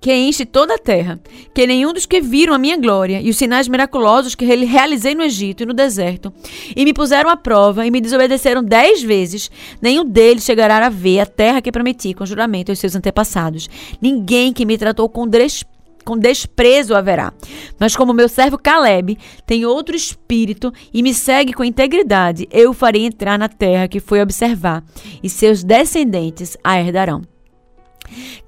[0.00, 1.18] que enche toda a terra,
[1.52, 5.24] que nenhum dos que viram a minha glória e os sinais miraculosos que realizei no
[5.24, 6.32] Egito e no deserto,
[6.76, 9.50] e me puseram à prova e me desobedeceram dez vezes,
[9.82, 13.68] nenhum deles chegará a ver a terra que prometi com juramento aos seus antepassados.
[14.00, 15.73] Ninguém que me tratou com desprezo
[16.04, 17.32] com desprezo haverá.
[17.78, 22.74] Mas como meu servo Caleb tem outro espírito e me segue com integridade, eu o
[22.74, 24.84] farei entrar na terra que foi observar,
[25.22, 27.22] e seus descendentes a herdarão.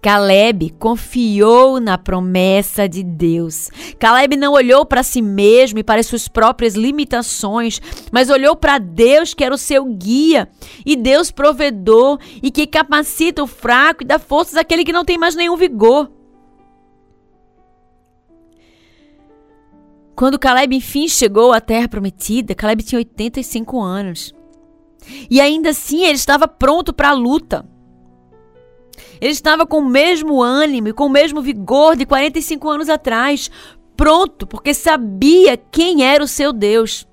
[0.01, 3.71] Caleb confiou na promessa de Deus.
[3.99, 7.81] Caleb não olhou para si mesmo e para suas próprias limitações,
[8.13, 10.49] mas olhou para Deus, que era o seu guia,
[10.85, 15.19] e Deus provedor e que capacita o fraco e dá forças àquele que não tem
[15.19, 16.11] mais nenhum vigor.
[20.17, 24.35] Quando Caleb enfim chegou à terra prometida, Caleb tinha 85 anos.
[25.31, 27.69] E ainda assim ele estava pronto para a luta.
[29.21, 33.51] Ele estava com o mesmo ânimo e com o mesmo vigor de 45 anos atrás,
[33.95, 37.07] pronto, porque sabia quem era o seu Deus.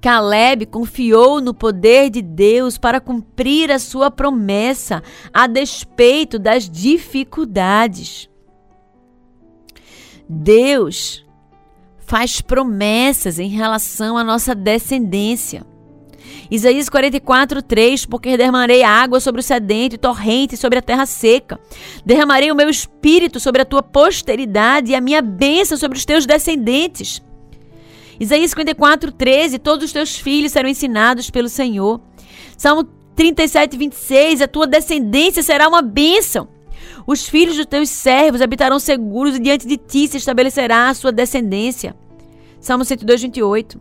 [0.00, 5.02] Caleb confiou no poder de Deus para cumprir a sua promessa,
[5.34, 8.28] a despeito das dificuldades.
[10.28, 11.24] Deus
[11.98, 15.64] faz promessas em relação à nossa descendência.
[16.50, 21.58] Isaías 44, 3: Porque derramarei água sobre o sedente, torrente sobre a terra seca.
[22.04, 26.26] Derramarei o meu espírito sobre a tua posteridade e a minha bênção sobre os teus
[26.26, 27.22] descendentes.
[28.18, 32.00] Isaías 54, 13: Todos os teus filhos serão ensinados pelo Senhor.
[32.56, 32.84] Salmo
[33.14, 36.55] 37, 26: A tua descendência será uma bênção.
[37.06, 41.12] Os filhos dos teus servos habitarão seguros e diante de ti se estabelecerá a sua
[41.12, 41.94] descendência.
[42.60, 43.80] Salmo 102, 28.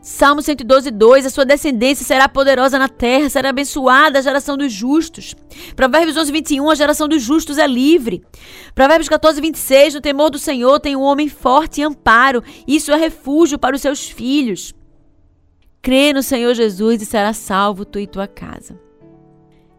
[0.00, 1.26] Salmo 112, 2.
[1.26, 5.34] A sua descendência será poderosa na terra, será abençoada a geração dos justos.
[5.74, 6.70] Provérbios 11, 21.
[6.70, 8.22] A geração dos justos é livre.
[8.74, 9.94] Provérbios 14, 26.
[9.94, 12.44] No temor do Senhor tem um homem forte e amparo.
[12.68, 14.74] Isso é refúgio para os seus filhos.
[15.80, 18.83] Crê no Senhor Jesus e será salvo tu e tua casa.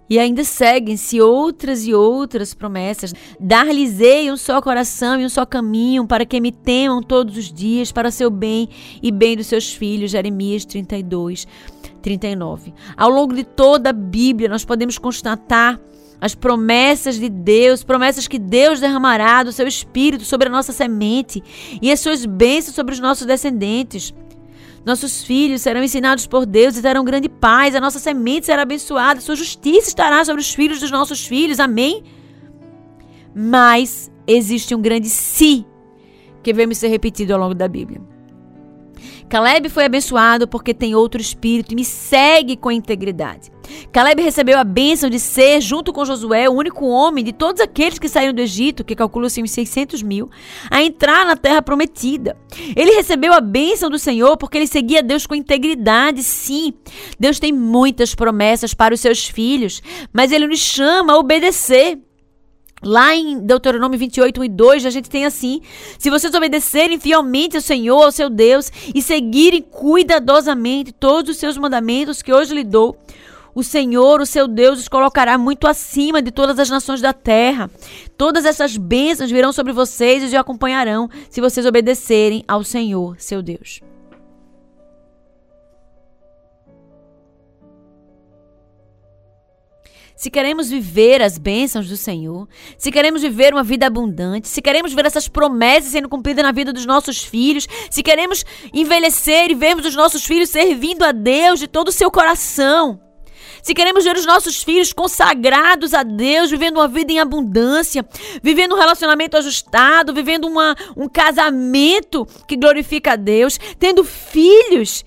[0.09, 3.13] E ainda seguem-se outras e outras promessas.
[3.39, 7.91] Dar-lhes-ei um só coração e um só caminho, para que me temam todos os dias,
[7.91, 8.69] para seu bem
[9.01, 10.11] e bem dos seus filhos.
[10.11, 11.47] Jeremias 32,
[12.01, 12.73] 39.
[12.95, 15.79] Ao longo de toda a Bíblia, nós podemos constatar
[16.21, 21.43] as promessas de Deus, promessas que Deus derramará do seu Espírito sobre a nossa semente
[21.81, 24.13] e as suas bênçãos sobre os nossos descendentes.
[24.86, 27.74] Nossos filhos serão ensinados por Deus e terão grande paz.
[27.74, 29.19] A nossa semente será abençoada.
[29.19, 31.60] Sua justiça estará sobre os filhos dos nossos filhos.
[31.60, 32.04] Amém?
[33.34, 35.65] Mas existe um grande si
[36.43, 38.00] que vemos ser repetido ao longo da Bíblia.
[39.29, 43.51] Caleb foi abençoado porque tem outro espírito e me segue com integridade.
[43.91, 47.97] Caleb recebeu a bênção de ser, junto com Josué, o único homem de todos aqueles
[47.97, 50.29] que saíram do Egito, que calcula-se uns 600 mil,
[50.69, 52.38] a entrar na terra prometida.
[52.75, 56.73] Ele recebeu a bênção do Senhor porque ele seguia Deus com integridade, sim.
[57.19, 59.81] Deus tem muitas promessas para os seus filhos,
[60.13, 61.99] mas ele nos chama a obedecer.
[62.83, 65.61] Lá em Deuteronômio 28, 1 e 2, a gente tem assim:
[65.97, 71.57] Se vocês obedecerem fielmente ao Senhor, ao seu Deus, e seguirem cuidadosamente todos os seus
[71.57, 72.97] mandamentos que hoje lhe dou,
[73.55, 77.71] o Senhor, o seu Deus, os colocará muito acima de todas as nações da terra.
[78.17, 83.41] Todas essas bênçãos virão sobre vocês e os acompanharão se vocês obedecerem ao Senhor, seu
[83.41, 83.79] Deus.
[90.15, 92.47] Se queremos viver as bênçãos do Senhor,
[92.78, 96.71] se queremos viver uma vida abundante, se queremos ver essas promessas sendo cumpridas na vida
[96.71, 101.67] dos nossos filhos, se queremos envelhecer e vermos os nossos filhos servindo a Deus de
[101.67, 103.01] todo o seu coração,
[103.65, 108.08] se queremos ver os nossos filhos consagrados a Deus, vivendo uma vida em abundância,
[108.43, 115.04] vivendo um relacionamento ajustado, vivendo uma, um casamento que glorifica a Deus, tendo filhos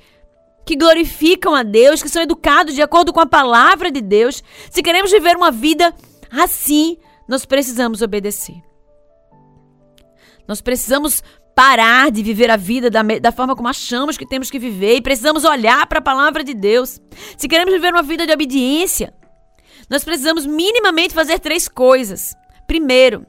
[0.68, 4.82] que glorificam a Deus, que são educados de acordo com a palavra de Deus, se
[4.82, 5.94] queremos viver uma vida
[6.30, 8.56] assim, nós precisamos obedecer.
[10.46, 11.22] Nós precisamos
[11.56, 15.00] parar de viver a vida da, da forma como achamos que temos que viver e
[15.00, 17.00] precisamos olhar para a palavra de Deus.
[17.38, 19.14] Se queremos viver uma vida de obediência,
[19.88, 22.34] nós precisamos minimamente fazer três coisas.
[22.66, 23.26] Primeiro,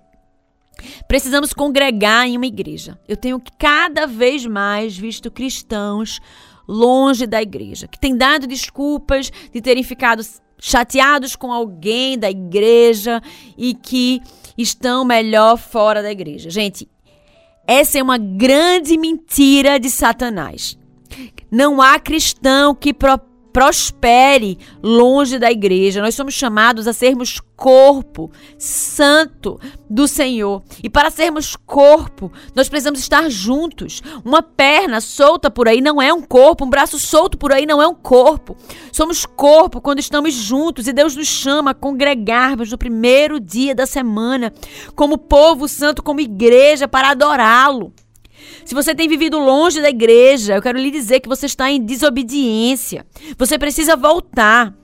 [1.07, 2.99] precisamos congregar em uma igreja.
[3.07, 6.19] Eu tenho cada vez mais visto cristãos
[6.69, 10.21] longe da igreja, que têm dado desculpas de terem ficado
[10.59, 13.21] chateados com alguém da igreja
[13.57, 14.21] e que
[14.55, 16.49] estão melhor fora da igreja.
[16.51, 16.87] Gente,
[17.65, 20.77] essa é uma grande mentira de Satanás.
[21.49, 23.28] Não há cristão que propõe
[23.59, 26.01] prospere longe da igreja.
[26.01, 30.63] Nós somos chamados a sermos corpo santo do Senhor.
[30.81, 34.01] E para sermos corpo, nós precisamos estar juntos.
[34.23, 37.81] Uma perna solta por aí não é um corpo, um braço solto por aí não
[37.81, 38.55] é um corpo.
[38.93, 43.85] Somos corpo quando estamos juntos e Deus nos chama a congregarmos no primeiro dia da
[43.85, 44.53] semana,
[44.95, 47.91] como povo santo, como igreja, para adorá-lo.
[48.69, 51.83] Se você tem vivido longe da igreja, eu quero lhe dizer que você está em
[51.83, 53.03] desobediência.
[53.35, 54.75] Você precisa voltar.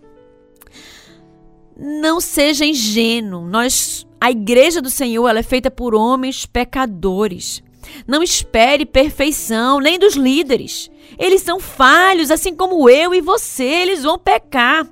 [1.77, 3.45] Não seja ingênuo.
[3.45, 7.61] Nós, a igreja do Senhor, ela é feita por homens pecadores.
[8.07, 10.89] Não espere perfeição, nem dos líderes.
[11.19, 14.89] Eles são falhos, assim como eu e você, eles vão pecar.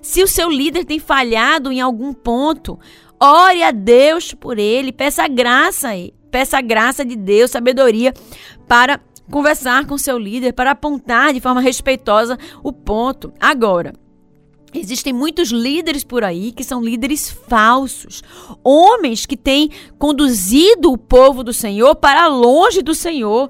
[0.00, 2.78] Se o seu líder tem falhado em algum ponto,
[3.18, 8.12] ore a Deus por ele, peça graça a ele peça a graça de Deus, sabedoria
[8.66, 9.00] para
[9.30, 13.32] conversar com seu líder para apontar de forma respeitosa o ponto.
[13.40, 13.92] Agora,
[14.74, 18.22] Existem muitos líderes por aí que são líderes falsos,
[18.62, 23.48] homens que têm conduzido o povo do Senhor para longe do Senhor,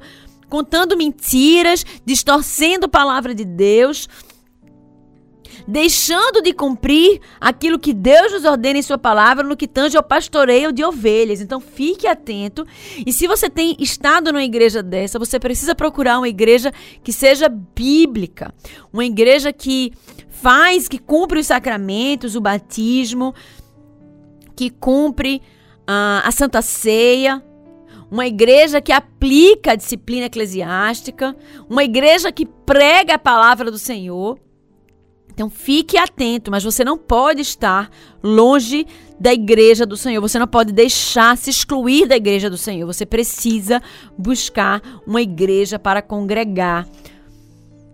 [0.48, 4.08] contando mentiras, distorcendo a palavra de Deus,
[5.66, 10.02] deixando de cumprir aquilo que Deus nos ordena em Sua palavra no que tange ao
[10.02, 11.40] pastoreio de ovelhas.
[11.40, 12.66] Então fique atento.
[13.04, 16.72] E se você tem estado numa igreja dessa, você precisa procurar uma igreja
[17.02, 18.54] que seja bíblica,
[18.92, 19.92] uma igreja que
[20.28, 23.34] faz, que cumpre os sacramentos, o batismo,
[24.54, 25.42] que cumpre
[25.82, 27.42] uh, a Santa Ceia,
[28.10, 31.36] uma igreja que aplica a disciplina eclesiástica,
[31.68, 34.38] uma igreja que prega a palavra do Senhor.
[35.36, 37.90] Então fique atento, mas você não pode estar
[38.22, 38.86] longe
[39.20, 40.22] da igreja do Senhor.
[40.22, 42.86] Você não pode deixar se excluir da igreja do Senhor.
[42.86, 43.82] Você precisa
[44.16, 46.88] buscar uma igreja para congregar.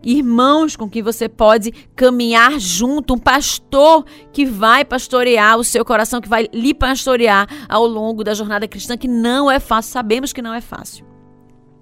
[0.04, 6.20] Irmãos com quem você pode caminhar junto, um pastor que vai pastorear o seu coração,
[6.20, 10.42] que vai lhe pastorear ao longo da jornada cristã, que não é fácil, sabemos que
[10.42, 11.04] não é fácil.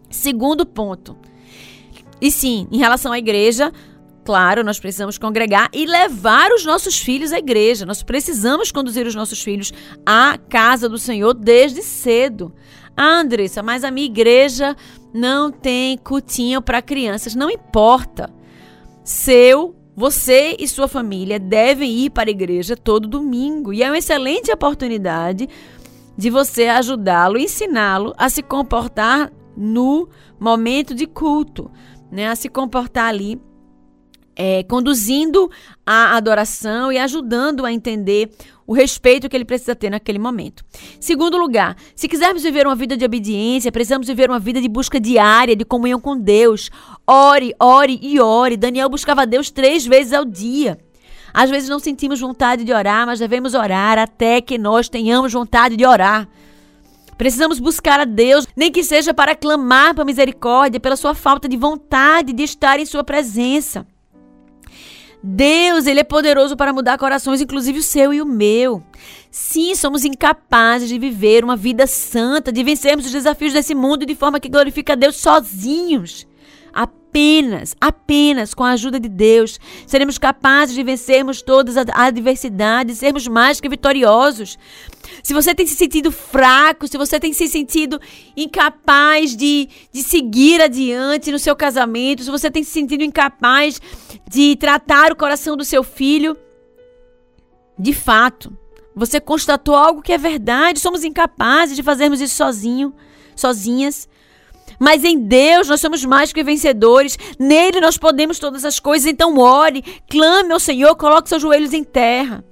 [0.09, 1.19] Segundo ponto.
[2.19, 3.71] E sim, em relação à igreja,
[4.31, 7.85] Claro, nós precisamos congregar e levar os nossos filhos à igreja.
[7.85, 9.73] Nós precisamos conduzir os nossos filhos
[10.07, 12.55] à casa do Senhor desde cedo.
[12.97, 14.77] Ah, Andressa, mas a minha igreja
[15.13, 17.35] não tem cutinho para crianças.
[17.35, 18.33] Não importa.
[19.03, 23.73] Seu, você e sua família devem ir para a igreja todo domingo.
[23.73, 25.49] E é uma excelente oportunidade
[26.17, 30.09] de você ajudá-lo, ensiná-lo a se comportar no
[30.39, 31.69] momento de culto,
[32.13, 32.29] né?
[32.29, 33.41] A se comportar ali
[34.41, 35.51] é, conduzindo
[35.85, 38.31] a adoração e ajudando a entender
[38.67, 40.65] o respeito que ele precisa ter naquele momento.
[40.99, 44.99] Segundo lugar, se quisermos viver uma vida de obediência, precisamos viver uma vida de busca
[44.99, 46.71] diária, de comunhão com Deus.
[47.07, 48.57] Ore, ore e ore.
[48.57, 50.79] Daniel buscava Deus três vezes ao dia.
[51.35, 55.77] Às vezes não sentimos vontade de orar, mas devemos orar até que nós tenhamos vontade
[55.77, 56.27] de orar.
[57.19, 61.59] Precisamos buscar a Deus, nem que seja para clamar por misericórdia, pela sua falta de
[61.59, 63.87] vontade de estar em Sua presença.
[65.23, 68.83] Deus, ele é poderoso para mudar corações, inclusive o seu e o meu.
[69.31, 74.15] Sim, somos incapazes de viver uma vida santa, de vencermos os desafios desse mundo de
[74.15, 76.27] forma que glorifica a Deus sozinhos.
[77.11, 83.27] Apenas, apenas com a ajuda de Deus, seremos capazes de vencermos todas as adversidades, sermos
[83.27, 84.57] mais que vitoriosos.
[85.21, 88.01] Se você tem se sentido fraco, se você tem se sentido
[88.37, 93.81] incapaz de, de seguir adiante no seu casamento, se você tem se sentido incapaz
[94.31, 96.39] de tratar o coração do seu filho,
[97.77, 98.57] de fato,
[98.95, 102.95] você constatou algo que é verdade, somos incapazes de fazermos isso sozinho,
[103.35, 104.09] sozinhas.
[104.81, 107.19] Mas em Deus nós somos mais que vencedores.
[107.39, 109.07] Nele nós podemos todas as coisas.
[109.07, 112.43] Então ore, clame ao Senhor, coloque seus joelhos em terra.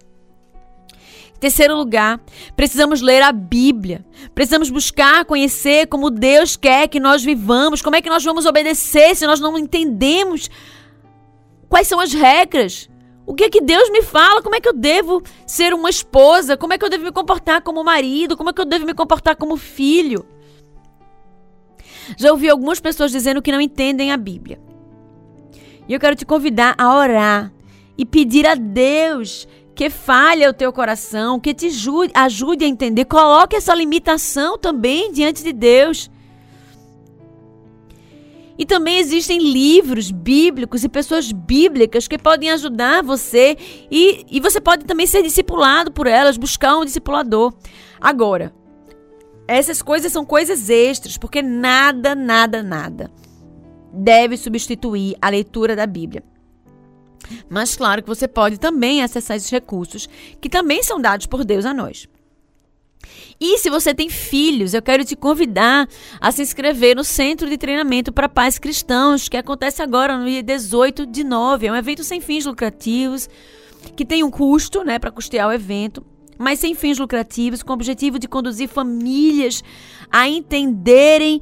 [1.41, 2.21] Terceiro lugar,
[2.55, 4.05] precisamos ler a Bíblia.
[4.35, 7.81] Precisamos buscar conhecer como Deus quer que nós vivamos.
[7.81, 10.51] Como é que nós vamos obedecer se nós não entendemos
[11.69, 12.91] quais são as regras?
[13.25, 14.43] O que é que Deus me fala?
[14.43, 16.57] Como é que eu devo ser uma esposa?
[16.57, 18.37] Como é que eu devo me comportar como marido?
[18.37, 20.27] Como é que eu devo me comportar como filho?
[22.17, 24.61] Já ouvi algumas pessoas dizendo que não entendem a Bíblia.
[25.89, 27.53] E eu quero te convidar a orar
[27.97, 33.05] e pedir a Deus que falha o teu coração, que te ajude, ajude a entender.
[33.05, 36.11] Coloque essa limitação também diante de Deus.
[38.59, 43.57] E também existem livros bíblicos e pessoas bíblicas que podem ajudar você
[43.89, 47.55] e, e você pode também ser discipulado por elas, buscar um discipulador.
[48.01, 48.53] Agora,
[49.49, 53.11] essas coisas são coisas extras, porque nada, nada, nada
[53.91, 56.23] deve substituir a leitura da Bíblia.
[57.49, 60.09] Mas claro que você pode também acessar esses recursos
[60.41, 62.07] que também são dados por Deus a nós.
[63.41, 65.89] E se você tem filhos, eu quero te convidar
[66.21, 70.43] a se inscrever no Centro de Treinamento para Pais Cristãos, que acontece agora no dia
[70.43, 71.67] 18 de nove.
[71.67, 73.29] É um evento sem fins lucrativos,
[73.97, 76.05] que tem um custo né, para custear o evento,
[76.39, 79.63] mas sem fins lucrativos, com o objetivo de conduzir famílias
[80.11, 81.41] a entenderem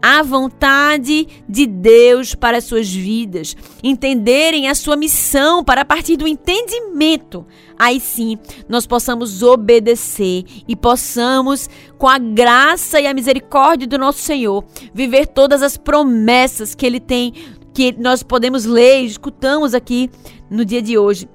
[0.00, 6.16] a vontade de Deus para as suas vidas, entenderem a sua missão para a partir
[6.16, 7.44] do entendimento.
[7.76, 8.38] Aí sim,
[8.68, 15.26] nós possamos obedecer e possamos, com a graça e a misericórdia do nosso Senhor, viver
[15.26, 17.32] todas as promessas que Ele tem,
[17.74, 20.10] que nós podemos ler e escutamos aqui
[20.48, 21.28] no dia de hoje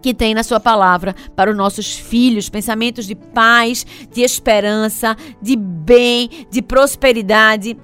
[0.00, 5.56] que tem na sua palavra para os nossos filhos, pensamentos de paz, de esperança, de
[5.56, 7.76] bem, de prosperidade,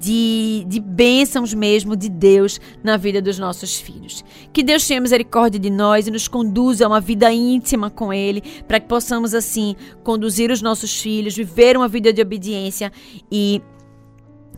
[0.00, 4.24] de, de bênçãos mesmo de Deus na vida dos nossos filhos.
[4.50, 8.42] Que Deus tenha misericórdia de nós e nos conduza a uma vida íntima com Ele,
[8.66, 12.90] para que possamos assim conduzir os nossos filhos, viver uma vida de obediência
[13.30, 13.60] e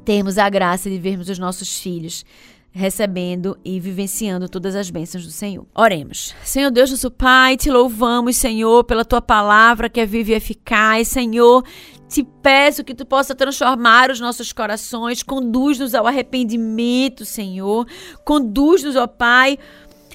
[0.05, 2.24] termos a graça de vermos os nossos filhos
[2.73, 5.66] recebendo e vivenciando todas as bênçãos do Senhor.
[5.75, 6.35] Oremos.
[6.43, 11.09] Senhor Deus, nosso Pai, te louvamos, Senhor, pela tua palavra que é viva e eficaz.
[11.09, 11.62] Senhor,
[12.09, 17.87] te peço que tu possa transformar os nossos corações, conduz-nos ao arrependimento, Senhor.
[18.25, 19.59] Conduz-nos, ó Pai,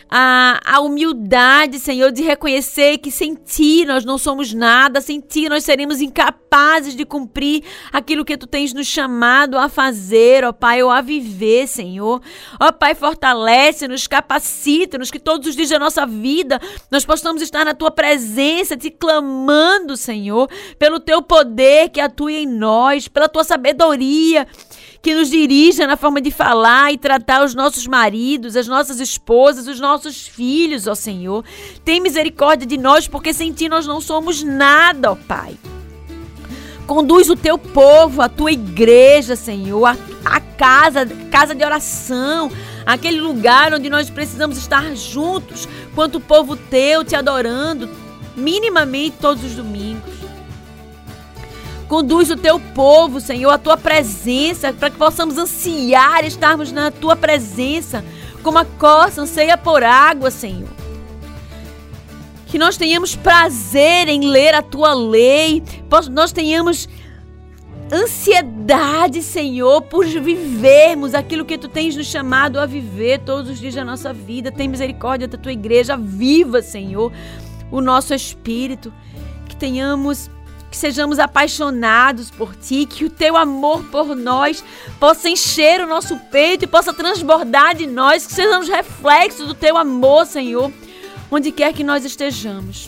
[0.09, 5.49] a, a humildade, Senhor, de reconhecer que sem Ti nós não somos nada, sem Ti
[5.49, 10.81] nós seremos incapazes de cumprir aquilo que Tu tens nos chamado a fazer, ó Pai,
[10.81, 12.21] ou a viver, Senhor.
[12.59, 17.73] Ó Pai, fortalece-nos, capacita-nos, que todos os dias da nossa vida nós possamos estar na
[17.73, 20.49] Tua presença, te clamando, Senhor,
[20.79, 24.47] pelo Teu poder que atua em nós, pela Tua sabedoria
[25.01, 29.67] que nos dirija na forma de falar e tratar os nossos maridos, as nossas esposas,
[29.67, 31.43] os nossos filhos, ó Senhor.
[31.83, 35.55] Tem misericórdia de nós, porque sem ti nós não somos nada, ó Pai.
[36.85, 42.49] Conduz o teu povo, a tua igreja, Senhor, a, a casa, casa de oração,
[42.85, 47.89] aquele lugar onde nós precisamos estar juntos, quanto povo teu te adorando,
[48.37, 50.16] minimamente todos os domingos.
[51.87, 57.15] Conduz o teu povo, Senhor, a tua presença, para que possamos ansiar estarmos na tua
[57.15, 58.03] presença,
[58.43, 60.69] como a costa anseia por água, Senhor.
[62.47, 65.63] Que nós tenhamos prazer em ler a tua lei,
[66.11, 66.89] nós tenhamos
[67.91, 73.75] ansiedade, Senhor, por vivermos aquilo que tu tens nos chamado a viver todos os dias
[73.75, 74.51] da nossa vida.
[74.51, 77.11] Tem misericórdia da tua igreja viva, Senhor,
[77.71, 78.93] o nosso espírito.
[79.47, 80.29] Que tenhamos
[80.77, 84.63] que sejamos apaixonados por Ti, que o Teu amor por nós
[84.99, 89.75] possa encher o nosso peito e possa transbordar de nós, que sejamos reflexos do Teu
[89.75, 90.71] amor, Senhor,
[91.31, 92.87] onde quer que nós estejamos.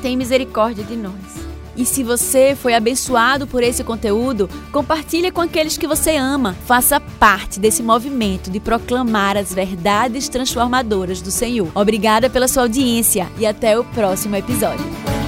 [0.00, 1.46] Tem misericórdia de nós.
[1.76, 6.56] E se você foi abençoado por esse conteúdo, compartilhe com aqueles que você ama.
[6.64, 11.70] Faça parte desse movimento de proclamar as verdades transformadoras do Senhor.
[11.74, 15.25] Obrigada pela sua audiência e até o próximo episódio.